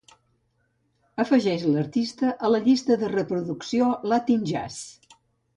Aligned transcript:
Afegeix 1.23 1.65
l'artista 1.75 2.33
a 2.47 2.51
la 2.55 2.63
llista 2.69 2.97
de 3.05 3.13
reproducció 3.13 3.91
Latin 4.15 4.53
Jazz. 4.55 4.85